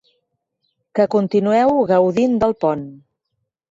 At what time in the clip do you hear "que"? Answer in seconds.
0.95-1.05